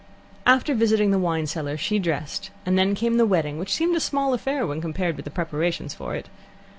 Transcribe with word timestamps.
After 0.47 0.73
visiting 0.73 1.11
the 1.11 1.19
wine 1.19 1.45
cellar, 1.45 1.77
she 1.77 1.99
dressed, 1.99 2.49
and 2.65 2.75
then 2.75 2.95
came 2.95 3.17
the 3.17 3.25
wedding, 3.27 3.59
which 3.59 3.71
seemed 3.71 3.95
a 3.95 3.99
small 3.99 4.33
affair 4.33 4.65
when 4.65 4.81
compared 4.81 5.15
with 5.15 5.25
the 5.25 5.29
preparations 5.29 5.93
for 5.93 6.15
it. 6.15 6.27